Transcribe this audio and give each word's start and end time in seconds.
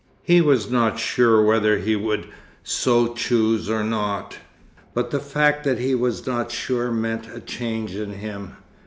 He 0.23 0.41
was 0.41 0.67
not 0.71 0.97
sure 0.97 1.43
whether 1.43 1.77
he 1.77 1.95
would 1.95 2.25
so 2.63 3.13
choose 3.13 3.69
or 3.69 3.83
not, 3.83 4.37
but 4.95 5.11
the 5.11 5.19
fact 5.19 5.63
that 5.63 5.77
he 5.77 5.93
was 5.93 6.25
not 6.25 6.51
sure 6.51 6.89
meant 6.91 7.27
a 7.31 7.39
change 7.39 7.95
in 7.95 8.13
him. 8.13 8.55